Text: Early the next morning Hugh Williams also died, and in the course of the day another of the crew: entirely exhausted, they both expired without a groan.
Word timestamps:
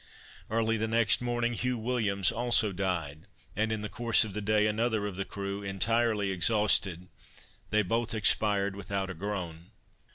Early 0.49 0.77
the 0.77 0.87
next 0.87 1.21
morning 1.21 1.53
Hugh 1.53 1.77
Williams 1.77 2.31
also 2.31 2.71
died, 2.71 3.27
and 3.55 3.71
in 3.71 3.83
the 3.83 3.87
course 3.87 4.23
of 4.23 4.33
the 4.33 4.41
day 4.41 4.65
another 4.65 5.05
of 5.05 5.15
the 5.15 5.25
crew: 5.25 5.61
entirely 5.61 6.31
exhausted, 6.31 7.07
they 7.69 7.83
both 7.83 8.15
expired 8.15 8.75
without 8.75 9.11
a 9.11 9.13
groan. 9.13 9.67